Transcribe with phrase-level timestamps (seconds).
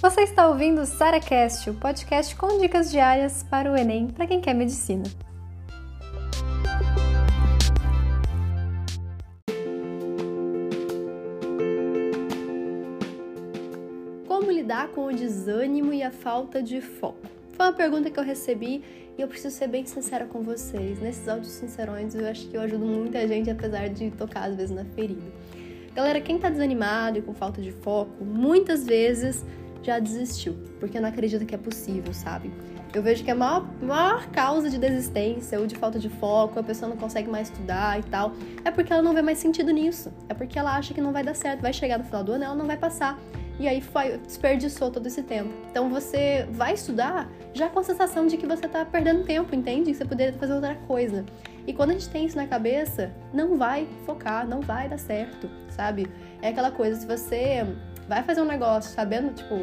[0.00, 4.40] Você está ouvindo o SaraCast, o podcast com dicas diárias para o Enem para quem
[4.40, 5.04] quer medicina.
[14.26, 17.26] Como lidar com o desânimo e a falta de foco?
[17.52, 18.82] Foi uma pergunta que eu recebi
[19.16, 21.00] e eu preciso ser bem sincera com vocês.
[21.00, 24.74] Nesses áudios sincerões, eu acho que eu ajudo muita gente, apesar de tocar às vezes
[24.74, 25.22] na ferida.
[25.94, 29.44] Galera, quem tá desanimado e com falta de foco, muitas vezes
[29.80, 32.52] já desistiu, porque não acredita que é possível, sabe?
[32.92, 36.64] Eu vejo que a maior, maior causa de desistência ou de falta de foco, a
[36.64, 38.32] pessoa não consegue mais estudar e tal,
[38.64, 40.12] é porque ela não vê mais sentido nisso.
[40.28, 42.44] É porque ela acha que não vai dar certo, vai chegar no final do ano,
[42.44, 43.16] ela não vai passar
[43.58, 45.50] e aí foi, desperdiçou todo esse tempo.
[45.70, 49.90] Então você vai estudar já com a sensação de que você tá perdendo tempo, entende?
[49.92, 51.24] Que você poderia fazer outra coisa.
[51.66, 55.48] E quando a gente tem isso na cabeça, não vai focar, não vai dar certo,
[55.70, 56.06] sabe?
[56.42, 57.64] É aquela coisa, se você
[58.08, 59.54] vai fazer um negócio sabendo, tipo,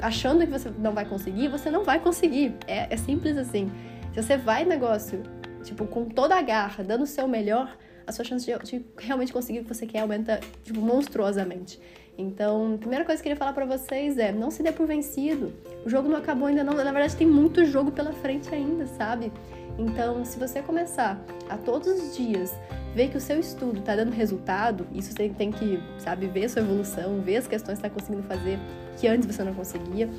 [0.00, 2.54] achando que você não vai conseguir, você não vai conseguir.
[2.66, 3.70] É, é simples assim.
[4.14, 5.22] Se você vai negócio,
[5.62, 9.32] tipo, com toda a garra, dando o seu melhor, a sua chance de, de realmente
[9.32, 11.78] conseguir o que você quer aumenta, tipo, monstruosamente.
[12.16, 14.86] Então, a primeira coisa que eu queria falar para vocês é: não se dê por
[14.86, 15.52] vencido.
[15.84, 16.74] O jogo não acabou ainda, não.
[16.74, 19.32] Na verdade, tem muito jogo pela frente ainda, sabe?
[19.78, 22.54] Então, se você começar a todos os dias
[22.94, 26.48] ver que o seu estudo está dando resultado, isso você tem que, sabe, ver a
[26.50, 28.58] sua evolução, ver as questões que está conseguindo fazer
[28.98, 30.10] que antes você não conseguia.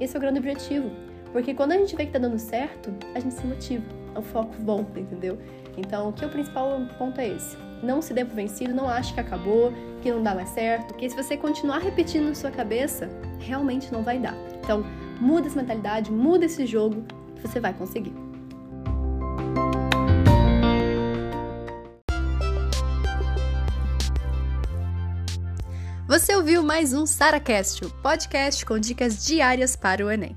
[0.00, 0.90] Esse é o grande objetivo.
[1.30, 3.84] Porque quando a gente vê que está dando certo, a gente se motiva.
[4.16, 5.38] O foco volta, entendeu?
[5.76, 8.88] Então, o que é o principal ponto é esse não se dê por vencido, não
[8.88, 12.50] ache que acabou, que não dá mais certo, que se você continuar repetindo na sua
[12.50, 14.36] cabeça, realmente não vai dar.
[14.62, 14.84] Então,
[15.20, 17.04] muda essa mentalidade, muda esse jogo,
[17.40, 18.14] você vai conseguir.
[26.06, 30.36] Você ouviu mais um SaraCast, podcast com dicas diárias para o Enem.